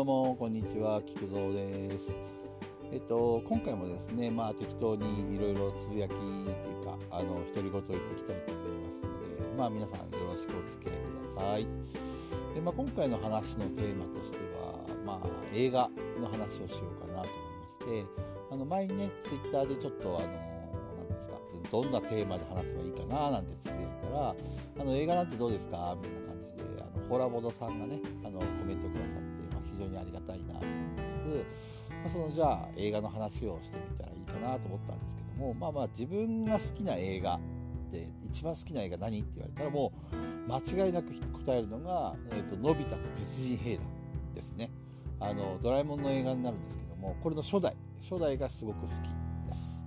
[0.00, 1.02] どうもこんにちは。
[1.04, 2.18] 菊蔵です。
[2.90, 11.66] えっと今回もですねまあ適当にいろいろつぶやきっていうかあの独り言を言っていきたいと思いますのでまあ皆さんよろしくお付き合いください。
[12.54, 14.72] で、まあ、今回の話のテーマとしては
[15.04, 17.28] まあ映画の話をしようかなと
[17.84, 18.22] 思いまして
[18.52, 20.28] あの前にねツイッターでちょっとあの
[21.70, 24.34] どんなテーマで話せばいいかななんてつぶやいたら
[24.80, 29.39] あの映画なんてどうですかみたいな感じであのホラボドさんがねあのコメントくださって、
[30.40, 31.90] いなと思います。
[31.90, 37.38] まあ、そのじゃあ映画の話をしてみたらいいかなと思ったんですけどもまあまあ自分が好きな映画
[37.90, 41.12] で一番好きな映画何って言われたらもう間違いなく
[41.44, 43.86] 答えるのが「えーと、のび太と鉄人兵団」
[44.34, 44.70] ですね。
[45.20, 47.76] あのドラえもんの映画になるんですけどもこれの初代。
[48.00, 48.90] 初代がすごく好き
[49.46, 49.84] です。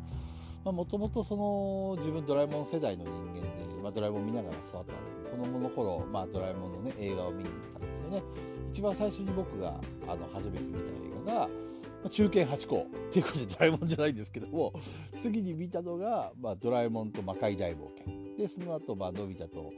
[0.63, 8.23] もともとその自分ドラえもん世代の人間で、まあ、ドラえもん見ながら育ったんですけど子供の頃、まあ、ドラえもんのね映画を見に行ったんですよね。
[8.73, 11.49] 一番最初に僕があの初めて見た映画が
[12.03, 14.73] まあ、中堅8個っていうことでドラえもんじゃないんですけども
[15.21, 18.13] 次に見たのが、まあ、ドラえもんと魔界大冒険。
[18.37, 19.71] でその後、まあのび太と,、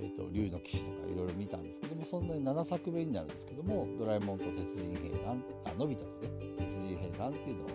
[0.00, 7.68] えーと、竜の騎士とかいろいろ見たんですけどもそんなに7作目になるんですけどもドラえもんと鉄人兵団あのび太とね鉄人兵団っていうのを、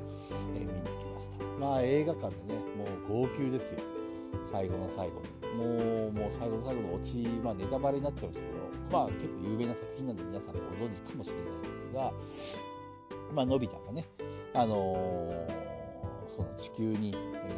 [0.56, 1.46] えー、見に行きました。
[1.60, 3.80] まあ映画館でねもう号泣ですよ。
[4.52, 5.44] 最後の最後に。
[5.54, 5.66] も
[6.08, 8.63] うもう最後の最後のオチまあネタバレになっちゃうんですけど
[8.94, 12.74] まあ結構有名な作品なんで皆さんご存知かもしれないですが
[13.34, 14.06] まあ、のび太がね、
[14.54, 17.50] あのー、その地球に、え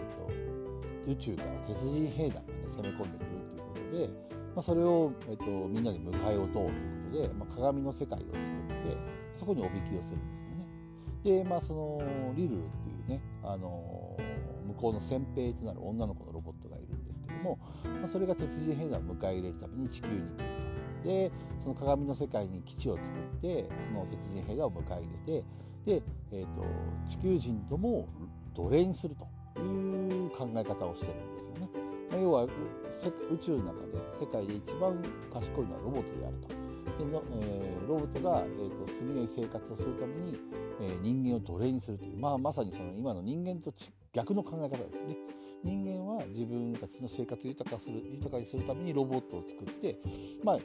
[1.06, 4.10] ーと、宇宙から鉄人兵団が、ね、攻め込んでくるっていうことで、
[4.56, 6.74] まあ、それを、えーと、みんなで迎え撃とうという
[7.12, 8.98] ことで、まあ、鏡の世界を作って
[9.36, 10.66] そこにおびき寄せるんですよね。
[11.24, 17.60] で、まあ、そのリルルっていうね、あのー、向こうの先兵となる女の子のロボットがいるんですけども、
[18.00, 20.65] まあ、それが鉄人兵団を迎え入れるために地球に来る。
[21.06, 25.46] でその鏡の世界に基地を作ってその鉄人兵団を迎え入れて
[25.86, 26.66] で、えーと、
[27.08, 28.08] 地球人とも
[28.56, 31.70] 奴隷にするという考え方をしてるんですよね。
[32.10, 32.50] まあ、要は宇
[33.38, 36.48] 宙の中で世界で一番賢いのはロボットであると。
[36.98, 40.40] でのえー、ロボットが、えーと、住みよい生活をするために、
[40.80, 43.74] えー、人間を奴隷にするという、まあ、まさにその今の人間と
[44.14, 45.18] 逆の考え方ですね。
[45.64, 50.00] 人間は自分たちの生活を豊かする豊かにするためにロボットを作って、
[50.44, 50.60] まあ、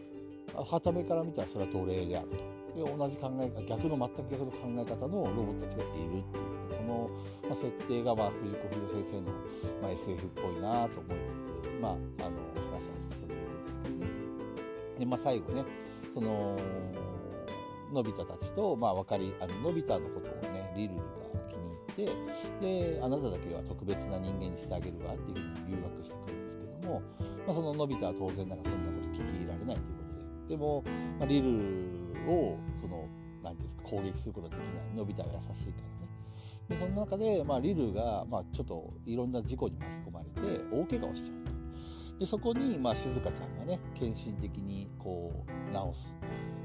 [0.54, 2.60] はためから見たらそれは奴隷であると。
[2.70, 7.10] で同じ考え逆の全く逆の考え方のロボットたちがいるっていうこの、
[7.42, 9.32] まあ、設定が、まあ、藤子不二雄先生の、
[9.82, 12.36] まあ、SF っぽいなと思いつつ、まあ、あの
[12.70, 14.06] 話は進んでいくんですけどね。
[15.00, 15.64] で、まあ、最後ね
[16.14, 16.56] その
[17.92, 21.04] のび太たちと、まあ、分かりあののび太のことをねリルルが
[21.48, 27.02] 気に入ってであなただけは特別な人間にしてあげるわっていうふうに留学してくるんですけども、
[27.46, 28.89] まあ、そののび太は当然ながらそんな
[30.50, 30.82] でも、
[31.18, 31.48] まあ、リル
[32.28, 33.06] をその
[33.42, 34.96] 何ていうんですか攻撃することができない。
[34.96, 36.08] のび太は優しいからね。
[36.68, 42.18] でその中で、まあ、リルが、まあ、ちょっといろんな事故に巻き込まれて大怪我をしちゃうと。
[42.18, 45.32] でそこに、まあ、静香ちゃんがね献身的にこ
[45.70, 46.16] う直す。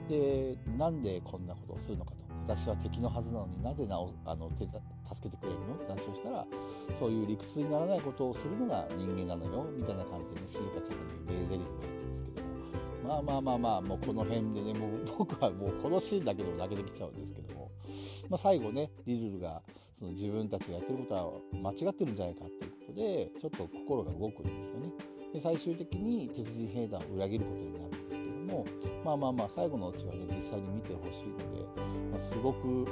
[0.10, 2.26] でなんでこんなことをするのかと。
[2.48, 4.76] 私は敵のはずなのになぜ直あの手助
[5.24, 5.76] けてくれるの？
[5.76, 6.46] って話をしたら
[7.00, 11.95] そういう理屈にならないことをするのが人間なのよみたいな感じで、ね、静香ちゃんが言う名台詞があるんですけど
[13.06, 17.72] まあまあまあまあ、もうこの辺でね、もう僕はもうこのシーンだけでも泣けてきちゃうんですけども、
[18.30, 19.62] まあ最後ね、リルルが
[20.00, 24.92] その自分たちがやってることは間違ってるんじゃないかっていうことで、ちょっと心が動くんですよね。
[25.34, 28.66] で、最終的に鉄人兵団を裏切ることになるんですけども、
[29.06, 32.88] まあまあまあ最後のうちはね、実際に見てほしいので、まあ、すごく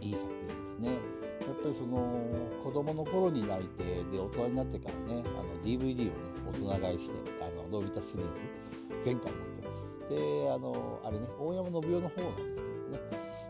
[0.00, 1.22] いい作品ですね。
[1.42, 2.22] やっぱりその
[2.62, 6.12] 子供の頃に泣いてで大人になってからねあの DVD をね
[6.48, 8.71] 大人買いしてあののび太シリーズ
[9.04, 9.98] 前回持ってます。
[10.08, 12.62] で、あの、あれね、大山信代の方なんです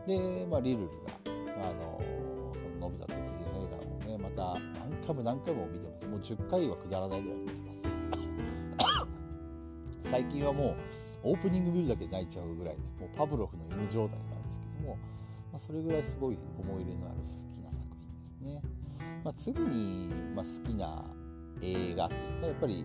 [0.07, 0.41] けどね。
[0.41, 2.01] で、まあ、リルルが、あの、
[2.55, 6.09] その、のび太鉄人映画をね、また何回も何回も見てます。
[6.09, 7.83] もう10回はくだらないぐらい見てます。
[10.09, 10.77] 最近はもう、
[11.25, 17.23] オープニング見るだけ泣いちゃうぐらいね、もうパブロフの犬状態なんですけども、まあ、それぐらいすごい思い入れのある好
[17.55, 18.63] きな作品ですね。
[19.23, 21.05] まあ、次に、まあ、好きな
[21.63, 22.85] 映画って言ったらやっぱり、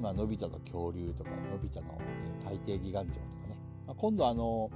[0.00, 1.98] まあのび太の恐竜とかのび太の
[2.44, 3.56] 海底ギガン城とかね、
[3.86, 4.70] まあ、今度あの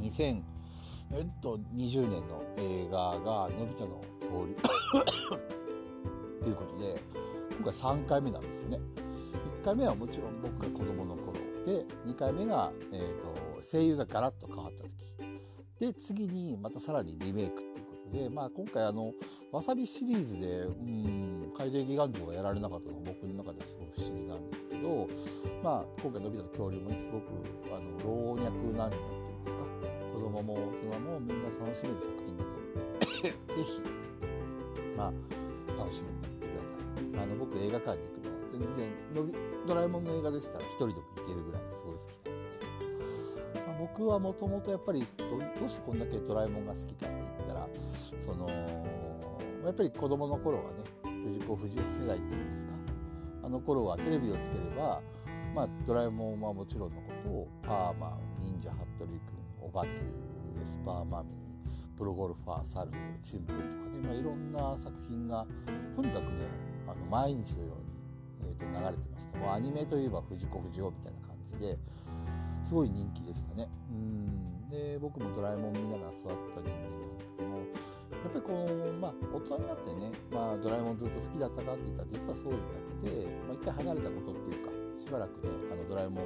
[0.00, 4.54] 2020年の映画がのび太の恐竜
[6.42, 7.02] ということで
[7.56, 8.78] 今回3回目なんですよね。
[9.62, 11.32] 1回目はもちろん僕が子供の頃
[11.66, 13.34] で2回目が、えーと、
[13.70, 14.92] 声優がガラッと変わった時。
[15.80, 17.67] で次にまたさらにリメイク
[18.12, 19.12] で、まあ、今回あの
[19.52, 25.08] わさびシリーズでうん海底ギガン城がやられなかったのが僕の中ですごく不思議なんですけど、
[25.62, 27.24] まあ、今回のび太の恐竜もねすごく
[27.74, 29.62] あの老若男女っていうんですか
[30.14, 30.58] 子供も大
[30.90, 33.34] 人もみんな楽しめる作品だと思うぜ
[33.64, 33.82] ひ
[34.96, 35.12] まあ
[35.78, 37.22] 楽しみに行ってください。
[37.22, 39.34] あの僕映画館に行くのは全然のび
[39.66, 42.40] ドラえもんの映画でしたら一人でも行けるぐらいすごい好きなの
[43.54, 47.27] で、まあ、僕はもともとやっぱりどどうしてこんだけドラえもんが好きかって
[48.34, 48.48] その
[49.64, 50.78] やっぱり子供の頃はね
[51.24, 52.72] 藤子不二雄世代っていうんですか？
[53.44, 55.00] あの頃はテレビをつければ
[55.54, 59.94] まあ、ドラえもんはもちろんのことをパーマン忍者ハットリくんおばきゅう
[60.62, 62.92] エスパーマミープロゴルファーサル
[63.24, 63.72] チンプイとかね、
[64.04, 65.46] まあ、いろんな作品が
[65.96, 66.46] とにかくね
[66.86, 69.38] あの毎日のように、えー、と流れてました。
[69.38, 71.78] もうアニメといえば藤子不二雄みたいな感じで
[72.62, 73.68] すごい人気でしたね。
[73.90, 74.68] うん。
[74.68, 77.58] で僕もドラえもん見ながら育った人間なんですけども
[78.24, 86.24] やっぱりこう、まあ、大人になってね、まあ、ドラえもんずっと好きだったかって言ったら実はそうじゃなくて、まあ、一回離れたことっていうかしばらくねあのドラえもん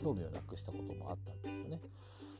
[0.00, 1.80] 興味をなくしたこともあったんですよね。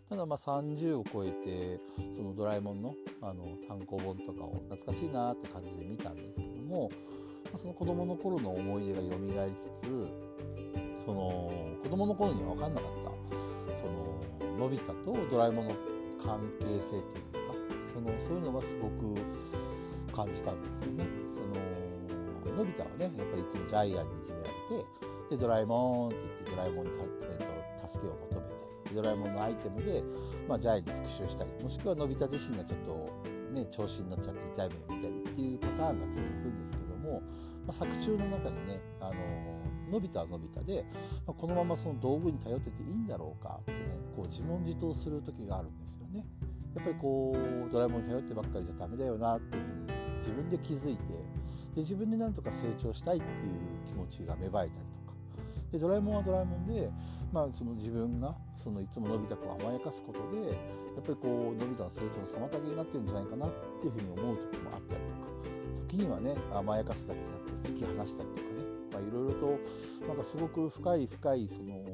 [0.08, 1.80] ただまあ30を超えて
[2.14, 6.90] そのドラえもんのあの単行本とかを懐かしいなって感じで見たんですけども、
[7.52, 10.06] ま、その子供の頃の思い出が蘇りつつ
[11.04, 11.50] その
[11.82, 15.74] 子供の頃には分かんなかったそののび太とドラえもんの
[16.22, 17.45] 関係性っていうんですか
[17.96, 19.16] そのそういうのがすごく
[20.12, 21.06] 感じたんですよね。
[21.32, 21.40] そ
[22.52, 24.50] ののび太はねやっぱりいつもジャイアンにいじめられ
[24.84, 24.84] て
[25.30, 30.02] でドラえもんって言ってドラえもんに、えーと、助けを求めてドラえもんのアイテムで、
[30.48, 37.22] まあ、ジャイに復讐したりもしくはのび太自身がちょっと、ね、調子に乗っちゃって痛い目を見たりっていうパターンが続くんですけども、
[37.66, 39.14] まあ、作中の中にね、あの
[39.90, 40.84] のび太はのび太で、
[41.26, 43.78] まあ、このままその道具に頼ってていいんだろうかってね
[44.16, 46.24] こう自問自答する時があるんですよね。
[46.76, 51.02] やっぱりこうドラえもんに頼ってばっかりじゃダメだよなっていうふうに自分で気づいて
[51.74, 53.32] で自分でなんとか成長したいっていう
[53.86, 55.16] 気持ちが芽生えたりとか。
[55.72, 56.90] でドラえもんはドラえもんで、
[57.32, 63.50] まあ、その自分がそのいつものび太くを甘やかすことでやっぱりこうのび太の成長の妨げになってるんじゃないかなっ
[63.80, 65.26] ていうふうに思う時もあったりとか。
[65.88, 69.58] 時にはね甘やかすだけじゃなくて突き放したりとかね、いろいろと
[70.06, 71.84] なんかすごく深い深いその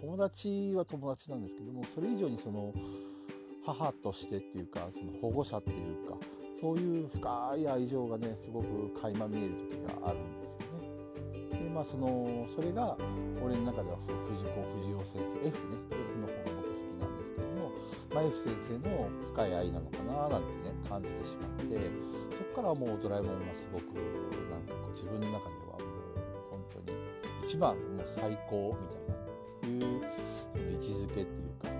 [0.00, 2.72] 友達は友達なんですけどもそれ以上にその
[3.66, 6.14] 母としてっていうかその保護者っていうか
[6.60, 11.66] そういう深い愛情がねすごく垣間見える時があるんですよね。
[11.66, 12.96] でまあそのそれが
[13.42, 17.72] 俺の中ではその藤子不二雄先生 F ね F の方が僕好きなんですけども、
[18.14, 21.90] まあ、F 先生の深い愛なのかななんてね感じてしまって
[22.38, 23.98] そこからもうドラえもんがすごく
[24.46, 26.98] なんかこう自分の中ではもう本当に
[27.44, 29.26] 一番もう最高みたいな
[29.66, 30.00] いう
[30.72, 31.75] 位置づけっていうか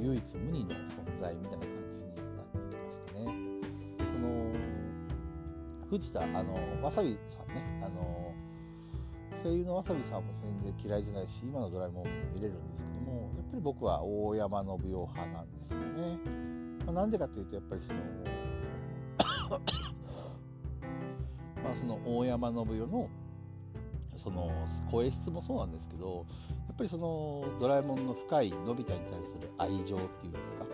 [0.00, 0.76] 唯一無二の存
[1.20, 2.12] 在みたいな感じにな
[2.42, 3.24] っていきましたね。
[3.98, 4.52] その
[5.90, 8.34] 藤田あのわさびさんねあの
[9.42, 10.32] 声優のわさびさんも
[10.62, 16.18] 全然嫌いじゃないし今のドラえもんも見れるんですけどもやっぱり僕は大山信代派なんですよね。
[16.84, 17.98] まあ、なんでかというとやっぱりその
[21.62, 23.08] まあその大山信代の
[24.18, 24.50] その
[24.90, 26.26] 声質もそうなんですけど
[26.66, 30.66] やっぱりそのドラえもんの深いのび太に対する愛情っていうんですか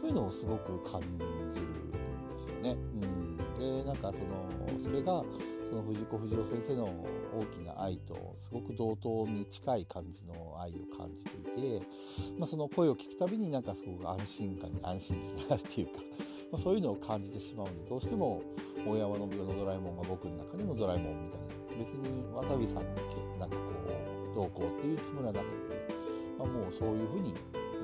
[0.00, 2.72] そういうのをすごく感じるんですよね。
[2.72, 5.22] うん、でなんかそのそれが
[5.72, 6.84] その藤子不二雄先生の
[7.32, 11.86] 大きな愛とすごく同等に近い感じの愛を感じていて、
[12.38, 15.92] まあ、その声を聞くたびになんかすごく安心感に安心につながるっていうか、
[16.52, 18.42] まあ、そういうのを感じてしまうのでどうしても
[18.86, 23.62] 大山の病のドラえもんが僕の中でのドラえもんみたいな別にわさびさんだけなんかこ
[24.32, 25.94] うどうこうっていうつもりはなくて、
[26.38, 27.34] まあ、もうそういうふうに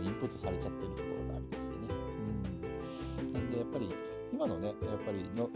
[0.00, 1.94] インプットされちゃってるところがありましてね。
[3.24, 3.94] うん、なんでやっぱり
[4.32, 5.50] 今のねやっぱりの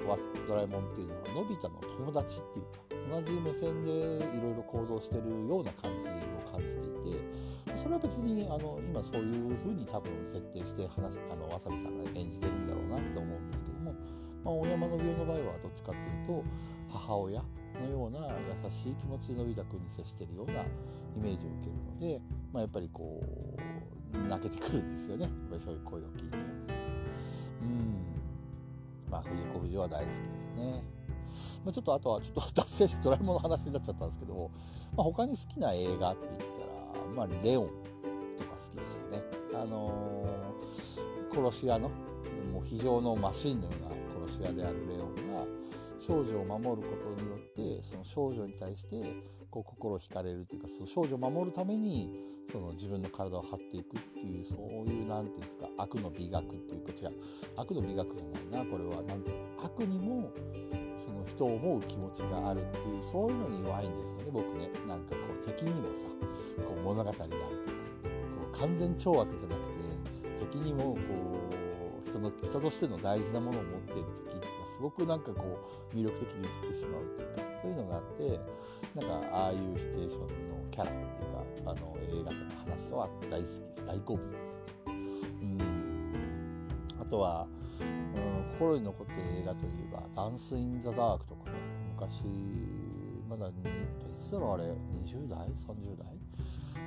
[0.49, 16.45] ドラえもんっていうのはのび太の友達っていうか同じ目線でいろいろ行動してるような感じを感じていてそれは別にあの今そういう風に多分設定して話あのわさびさんが演じてるんだろうなって思うんですけども、まあ、大山の病の場合はどっちかっていうと
[16.91, 17.43] 母親
[17.81, 18.19] のような
[18.65, 20.67] 優しい気持ちでのび太くんに接してるようなイ
[21.17, 22.21] メージを受けるので、
[22.53, 23.23] まあ、やっぱりこ
[24.15, 26.37] う泣けてくるんですよねやっぱりそういう声を聞いて。
[27.63, 28.03] うん
[29.13, 30.83] まあ藤子不二雄は大好きですね。
[31.65, 34.51] まあ、ちょっとあとはちょっと脱線してドラえもんの話になっちゃったんですけども、
[34.97, 37.69] まあ、他に好きな映画って言ったら、まあ、レオン
[38.37, 39.23] とか好きでしたね。
[39.55, 41.91] あのー、殺し屋の
[42.53, 45.12] もう非常のマシンのような殺し屋であるレオン
[46.07, 48.97] 少女を守ることによってその少女に対して
[49.51, 54.59] こう心惹かれるというかその少女を守るためにその自分の体を張っていくっていうそう
[54.91, 57.13] いう何て言うんですか悪の美学っていうか違う
[57.57, 60.31] 悪の美学じゃないなこれは何ていうの悪にも
[60.99, 64.71] その人を思う気持ちがあるっていうそういうのに弱いんですよね僕ね。
[64.87, 66.05] なんかこう敵にもさ
[66.67, 70.99] こう物語があるというかこう完全懲悪じゃなくて的にもこ
[72.07, 74.52] う人の人としての大事なものを持っている時って
[74.83, 75.61] ごくなんかこ
[75.93, 78.41] う魅力的に映ってしまうっていうかそういうのがあって
[79.07, 80.27] なんかああいうシチュエーションの
[80.71, 84.31] キャラっていうかあの映画とか話とは大好きです大好物。
[84.31, 84.43] です。
[85.41, 85.59] うん。
[87.01, 87.47] あとは、
[87.81, 91.57] うん、心に残ってる映画といえば「ダンス・イン・ザ・ダーク」とかね
[91.95, 92.25] 昔
[93.29, 93.53] まだい
[94.19, 96.07] つだろうあれ20代30代？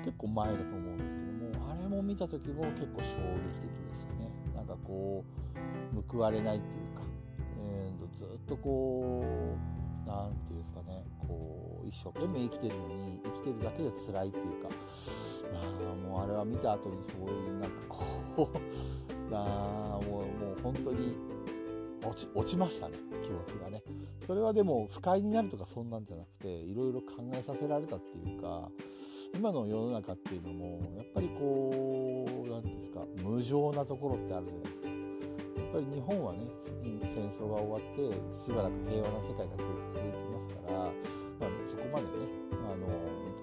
[0.04, 4.30] 結構前だと思うんですけどもあれも見た時も結構衝撃的でしたね。
[4.56, 5.24] なんかこ
[5.96, 6.95] う報われないっていう、
[8.16, 9.24] ずっとこ
[10.06, 14.70] う何て言うんですかねこう一生懸命生きてるのに生きてるだけで辛いっていうか
[15.54, 18.58] あもうあれは見た後にそういうなんかこう
[19.34, 21.16] あもうもう本当に
[22.04, 23.82] 落ち落ちましたね気持ちがね。
[24.26, 28.70] それはでも不快になるとかそんなんじゃなくていろいろ考えさせられたっていうか
[29.36, 34.85] 今の世の中っていうのもやっぱりこう何て言うんですか無情なところってあるじゃないですか。
[35.76, 36.48] ぱり日本はね
[37.04, 42.32] 戦争が終わってしばらく平和な世界が続いてますから、まあ、そこまでね
[42.64, 42.88] あの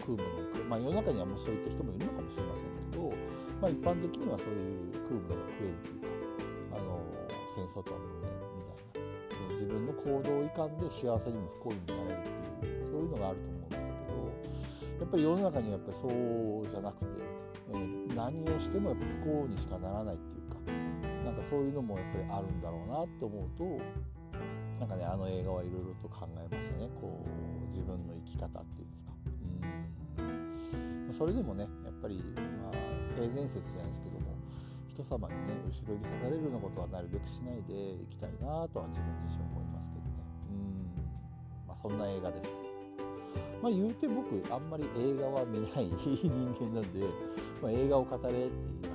[0.00, 3.12] 空母の、まあ、世の中にはもうそういった人もいるのかもしれませんけど、
[3.60, 6.08] まあ、一般的にはそういう空母が食えるというか
[6.72, 7.04] あの
[7.52, 9.12] 戦争とは無縁みたいな
[9.52, 17.20] 自分の行動いかんで幸せにも不幸にもなれるっていうそういうのがあると思うんですけどやっぱり世の中にはやっぱりそうじゃなくて、
[17.76, 20.41] え、何をしてもやっぱ不幸にしかならないっていう
[21.52, 23.76] そういうのもやっぱりあるんだろうなって思うと
[24.80, 26.88] なんかねあの映画はいろいろと考えましたね。
[26.96, 29.12] こう自分の生き方っていうんですか。
[30.16, 31.12] うん。
[31.12, 32.24] それでもねやっぱり
[32.64, 34.32] まあ性善説じゃないですけども
[34.88, 40.24] 人様にね後ろ指さされるようなことはなるべくしないでいきたいなとは自分自身思いますけどね。
[40.48, 41.68] うん。
[41.68, 42.48] まあそんな映画です。
[43.60, 47.04] まあ言うて僕あんまり映画は見ない人間なんで、
[47.60, 48.91] まあ、映画を語れって言わ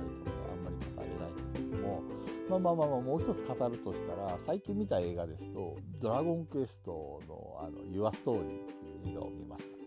[2.48, 8.66] まあまあまあまあもう一つ語るとしたら最近見た映画ですと「ドラゴンクエストの」あの「ユアストーリー」っ
[9.04, 9.78] ていう映画を見ました。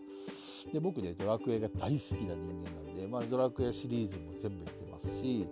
[0.72, 5.46] で僕ねドラクエが大好きな人間なんで、まあ、ドラクエシリーズも全部やってますし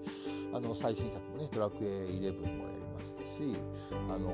[0.53, 3.57] あの最新作もねドラクエ11もやりましたし
[4.09, 4.33] あの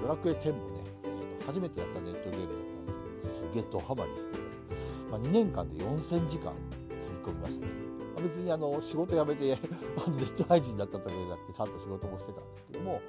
[0.00, 4.38] ドラクエ10もね、えー、初めてやったネットゲームだったんですけどすげえドハマりして、
[5.10, 6.52] まあ、2年間で4000時間
[7.00, 7.83] つぎ込みましたね。
[8.24, 13.00] 別にあの仕事辞めて ネット配信だっただけじゃなくてちゃんと仕事もしてたんですけども、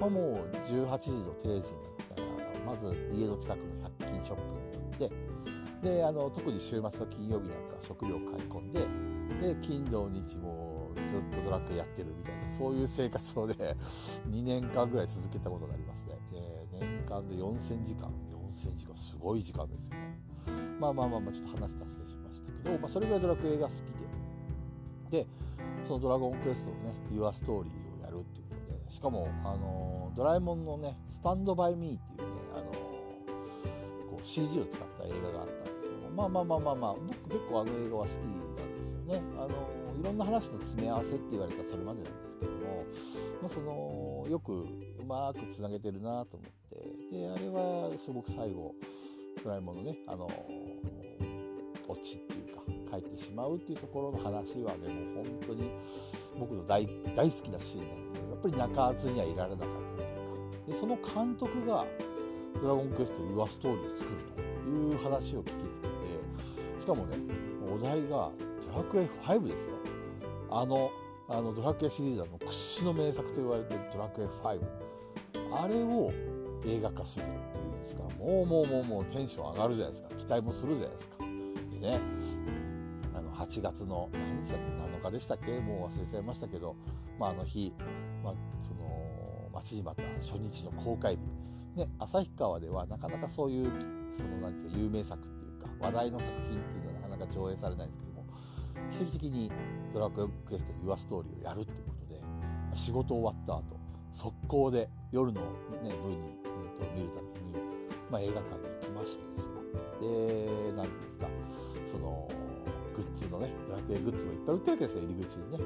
[0.00, 2.28] まあ、もう18時の定時になったら
[2.66, 5.34] まず家の近くの100均ショップに寄って
[5.96, 8.80] であの特に週末の金曜日なんか食料買い込んで
[9.40, 13.54] で金土日もずっとドラッグやってるみたいなそういう生活をね
[14.28, 16.18] 2年間ぐらい続けたことがありますね。
[16.32, 18.10] で年間で4000時間
[18.54, 20.18] 4000時間すごい時間ですよね。
[20.80, 24.23] まあまあまあまあちょっと話達成しましたけど、まあ、それぐらいドラクエが好きで。
[25.14, 25.26] で
[25.86, 32.64] そのドラゴンクエストをね Your Story をやるっていうことでしかもあのドラえもんのねスタンドバイミーっていうねあの
[34.10, 39.22] こう CG を使った映画があったんですけどまあまあまあまあまあ僕結構あの映画は好きなんですよね。
[39.38, 42.84] あのいろんな話の詰め合わせって言われたそれまでなんですけども、
[43.40, 44.66] まあ、そのよくう
[45.06, 48.74] まくつなげてるなと思ってであれはすごく最後
[49.44, 50.26] ドラえもんのねあの
[51.86, 55.70] オチっていうか帰ってしまうっていうところの話はねもう本当に
[56.38, 60.72] 僕の大大好きなシーンなのでやっぱり泣かずにはいられなかったっていうか。
[60.72, 61.84] でその監督が
[62.62, 67.16] 「ドラゴンクエスト Your Story」を作るという話を聞きつけてしかもね
[67.70, 68.30] お題が
[68.72, 69.74] 「ドラクエ5」ですよ。
[70.50, 70.90] あの
[71.26, 74.60] あのドラクエシリーズの屈指の名作と言われてる「ドラクエ5」
[75.56, 76.12] あれを
[76.66, 80.08] 映画化するっていうんですからもうもうもうもうテンション上がるじゃないですか。
[80.16, 81.16] 期待もするじゃないですか。
[81.72, 82.00] でね
[83.34, 85.60] 8月の何日だっけ7日でしたっけ？
[85.60, 86.76] もう忘れちゃいましたけど、
[87.18, 87.72] まあ、あの日、
[88.22, 91.44] まあ、その待ちに待った初日の公開日。
[91.74, 93.66] ね旭川ではなかなかそういう
[94.12, 98.26] その何て言うか有名作っていうか話題の作品っていうのはなかなか上映されないんですけども
[98.90, 99.50] 奇跡的に
[99.92, 102.22] 「ドラクエクエスト Your Story」をやるということで
[102.74, 103.64] 仕事終わった後
[104.12, 105.48] 速攻で夜の、ね、
[105.82, 107.56] 部に、えー、と見るために、
[108.10, 109.54] まあ、映画館に行きましてですね。
[110.00, 111.26] で何ていうんですか
[111.86, 112.28] その
[112.94, 115.58] グッズのねドラクエグッズもいっぱい売ってるわけですよ入り口にね。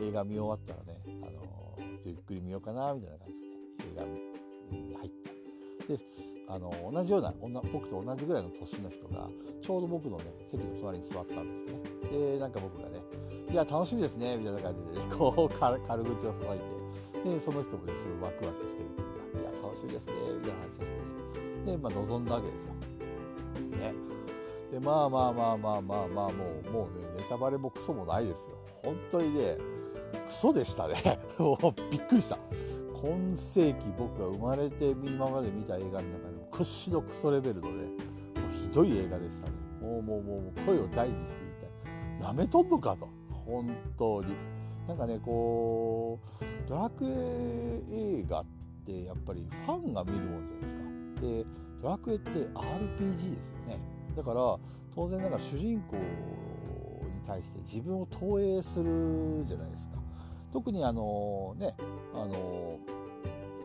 [0.00, 3.56] で映画見終わったらねあのゆっくり見ようかなみたいな感じで、ね、
[3.92, 4.04] 映画
[4.76, 5.98] に入ってで
[6.48, 7.32] あの同じような
[7.72, 9.28] 僕と同じぐらいの年の人が
[9.62, 12.34] ちょうど僕のね席の隣に座ったんですよね。
[12.34, 13.00] でなんか僕がね
[13.50, 16.80] 「いや楽しみですね」みたいな感じでね こう軽口を叩いて。
[17.24, 20.92] でその人もねすごいワクワクしてるっていうか「いや楽しみですね」みたいな話をして
[21.66, 21.72] ね。
[21.72, 22.89] でまあ望んだわけですよ。
[24.70, 26.30] でまあまあまあまあまあまあも
[26.64, 28.56] うもうねネタバレもクソもないですよ。
[28.82, 29.56] 本当にね
[30.26, 30.94] クソでしたね。
[31.90, 32.38] びっくりした。
[32.94, 37.88] 今世紀僕が生まれて今まで見た映画の中でも屈指のクソレベルのねも
[38.48, 39.52] うひどい映画でしたね。
[39.80, 42.28] もうもうもう声を大にして言いたい。
[42.28, 43.08] やめとんのかと。
[43.46, 44.34] 本当に。
[44.86, 48.46] なんかねこうドラクエ映画っ
[48.84, 50.80] てやっぱりファンが見るもんじゃないですか。
[51.20, 51.44] で
[51.82, 53.89] ドラクエって RPG ですよね。
[54.16, 54.58] だから
[54.94, 56.02] 当然ながら主人公に
[57.26, 59.96] 対して自分を投影するじゃないですか
[60.52, 61.74] 特にあのね
[62.12, 62.78] あの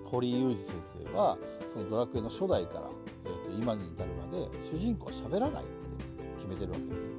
[0.06, 0.74] 堀井雄二先
[1.10, 1.38] 生は
[1.74, 2.90] そのドラクエの初代から、
[3.26, 5.86] えー、と今に至るまで主人公は喋らないって
[6.38, 7.12] 決めてるわけですよ。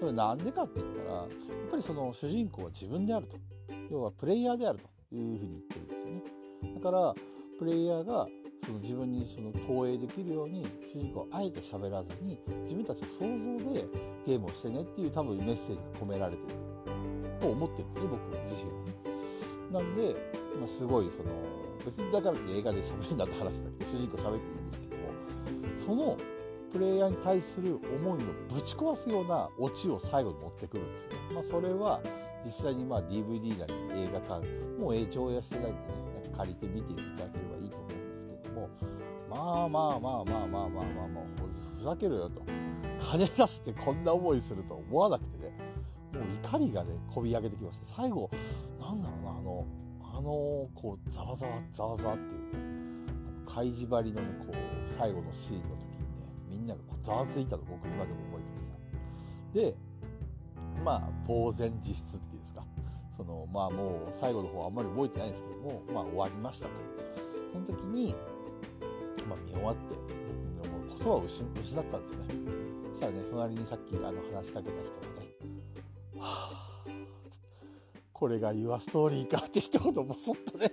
[0.00, 1.28] それなんでかって言ったらやっ
[1.70, 3.38] ぱりその主人公は自分であると
[3.90, 6.22] 要はプレイヤーであるというふうに言ってるんですよね。
[6.74, 7.14] だから
[7.58, 8.28] プレイヤーが
[8.64, 13.18] その自分にその投影できるように主人公はあえて喋らずに自分たちの想
[13.60, 13.84] 像で
[14.26, 16.54] ゲームをしてねっていう多分メッセージが込められてる
[17.40, 18.94] と思ってるんですね僕自身はね。
[19.72, 20.14] なんで、
[20.58, 21.30] まあ、すごいその
[21.84, 25.12] 別にだからって映画で喋るんだって話じゃなくて主人公喋っていいんですけども
[25.76, 26.16] その
[26.72, 31.10] プレイヤーに対する思いをぶち壊すようなオチを最後に持ってくるんですよ。
[31.32, 32.00] まあ、それは
[32.44, 34.46] 実際にまあ DVD なり映画館
[34.78, 38.03] もう上映してないんでね借りて見ていただければいいと思うんです
[38.54, 38.68] も
[39.28, 41.24] まあまあまあまあまあまあまあ、まあ、
[41.76, 42.42] ふざけろよと。
[43.00, 45.52] 金出してこんな思いすると思わなくてね。
[46.12, 47.86] もう怒りがねこび上げてきまして。
[47.86, 48.30] 最後
[48.80, 49.66] なんだろうなあの
[50.00, 50.22] あの
[50.74, 52.58] こうざわざわざわざわっていうね
[53.46, 54.54] あの開示張りのねこう
[54.96, 58.72] 最後のシーンの時にねみんながこうざわついたの僕今でも覚えてます。
[59.52, 59.76] で
[60.84, 62.64] まあ呆然自失っていうんですか。
[63.16, 66.72] そのまあもう最後の方はあんまり覚えてないんですけどもまあ終わりましたと。
[67.52, 68.14] その時に
[69.28, 69.94] まあ見終わって
[70.62, 72.24] 僕もう言葉を失ったんですよね。
[72.90, 75.26] そしたらね隣にさっきあの話しかけた人がね
[76.18, 76.86] 「はあ
[78.12, 80.70] これが Your Story か」って一言ボソッとね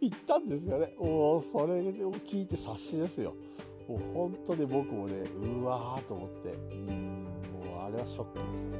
[0.00, 0.94] 言ったんですよね。
[0.98, 3.34] おおそれを聞いて察しですよ。
[3.88, 7.24] もう本当に僕もねうわーと思ってうん
[7.64, 8.78] もうあれはショックですね。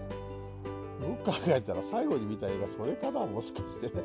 [1.06, 3.88] よく考えたら最後に見た映画それかなもしかして。
[3.88, 4.04] もう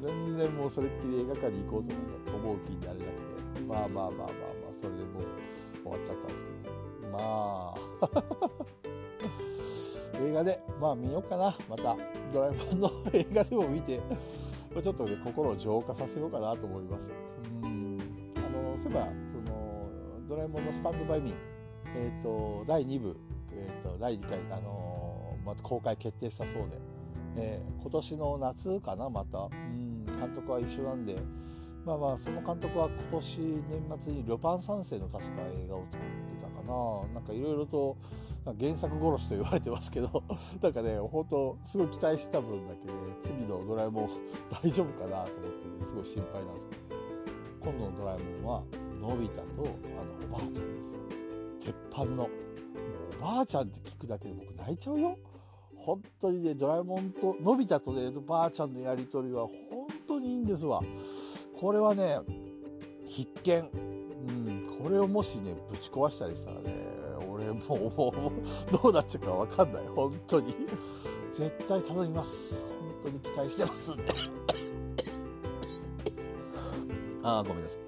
[0.00, 1.84] 全然もうそれっきり映画館に行こう
[2.30, 3.25] と思う気になれなくて。
[3.66, 4.28] まあまあまあまあまあ
[4.80, 5.22] それでもう
[5.82, 7.10] 終わっちゃったんですけど。
[7.10, 7.74] まあ。
[10.18, 11.56] 映画でまあ見ようかな。
[11.68, 11.96] また
[12.32, 14.00] ドラえもんの映画でも見て
[14.82, 17.10] ちょっとね心を浄化させようかなと思います。
[17.62, 17.98] うん。
[18.36, 19.88] あのそういえばその
[20.28, 21.34] ドラえもんのスタンドバイミー。
[21.94, 23.16] えっ、ー、と第2部。
[23.52, 26.78] えっ、ー、と第2回あのまた公開決定したそうで、
[27.36, 29.38] えー、今年の夏かなまた。
[29.38, 29.96] うん。
[30.18, 31.16] 監督は一緒なんで
[31.86, 37.14] まあまあその監督は今年年末に「ルパン三世」の確か映画を作ってたかな。
[37.14, 37.96] なんかいろいろと
[38.58, 40.24] 原作殺しと言われてますけど
[40.60, 44.08] なんかね本当すごい期待してた分だけで、次のドラえもん
[44.50, 47.02] 大丈夫かなと思って、ね、すごい心配なんですけど、ね、
[47.60, 48.62] 今度のドラえもんは
[49.00, 52.28] のび太とあのおばあちゃんです鉄板のもう
[53.16, 55.16] おばあちゃんって聞くだけで僕泣いちゃうよ。
[55.76, 60.82] 本当にね、ドラえもんと、のび太とねお、ばあちゃんのやりとりは本当にいいんですわ。
[61.58, 62.18] これはね、
[63.06, 63.70] 必見。
[64.28, 66.74] うん、これをもしね、ぶち壊したりしたらね、
[67.30, 68.32] 俺もう、も
[68.70, 69.82] う、どうなっちゃうかわかんない。
[69.94, 70.54] 本当に。
[71.32, 72.64] 絶対頼みます。
[72.64, 74.04] 本当に期待してますんで。
[77.22, 77.80] ああ、ごめんなさい。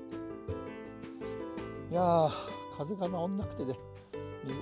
[1.92, 2.31] いやー、
[2.76, 3.74] 風が治んなくてね、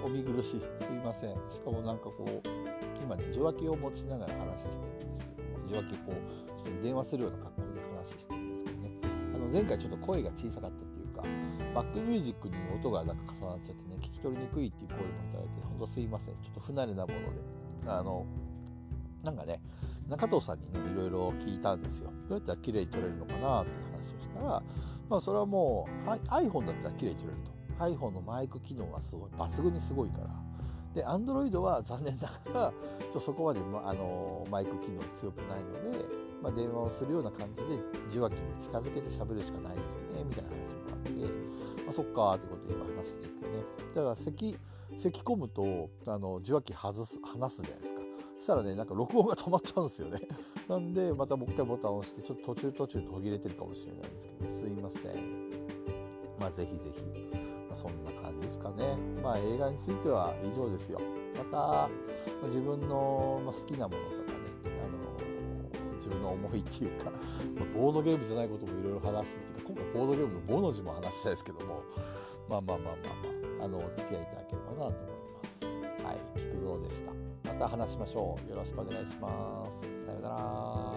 [0.05, 0.61] お見苦しい。
[0.61, 1.31] すいません。
[1.49, 2.67] しかもなんかこう、
[3.07, 6.13] 今ね受話器を持ちながら話してるんですけども受話器こ
[6.81, 7.56] う電話するような格
[9.57, 11.23] 前回ちょっと声が小さかったっていうか
[11.75, 16.35] バックミュージックに音がなんか重なっちゃってね聞き取りにくいっていう声もいただいてほんとすいません。
[16.43, 17.91] ちょっと不慣れなもので。
[17.91, 18.27] あの
[19.25, 19.59] なんかね
[20.11, 22.11] 中藤さんにねいろいろ聞いたんですよ。
[22.29, 24.63] どうやったら綺麗に撮れるのかなっていう話をしたら
[25.09, 27.39] まあそれはもう iPhone だったら綺麗に撮れる
[27.79, 27.85] と。
[27.85, 30.29] iPhone のマイク機能がすごい抜群にすごいから。
[30.95, 32.73] で Android は残念ながら
[33.11, 37.79] ちょそこまで、ま、あのマイク機能強くないので、まあ、電話をするような感じで
[38.11, 41.11] 受話器に近づけて喋るしかないですねみたいな話もあって、
[41.85, 43.63] まあ、そっかーってことで今話してんですけどね
[43.95, 44.59] だから咳
[44.99, 48.01] 咳込むとあの受話器外す離すじゃないですか
[48.39, 50.21] そしたらねなんか録音が止まっちゃうんですよね
[50.69, 55.51] なんでまたもう一回ボタンを押してちょっと途中途中途切れてるかもしれないんですけどすいません
[56.39, 57.37] まあぜひぜひ
[57.69, 58.97] まそんな感じですかね。
[59.23, 61.01] まあ映画については以上ですよ。
[61.37, 61.89] また、
[62.47, 64.16] 自分の好きなも、の
[66.47, 67.11] 重いっていうか、
[67.75, 71.83] ボードゲームじゃないこともいろいろ話すっていうか、今回ボードゲームのボの字も話したいですけども、
[72.49, 72.97] まあまあまあまあ
[73.59, 75.17] まあ、あの、お付き合いいただければなと思い
[75.89, 76.05] ます。
[76.05, 77.53] はい、菊蔵でした。
[77.53, 78.51] また話しましょう。
[78.51, 80.07] よろしくお願いします。
[80.07, 80.96] さようなら。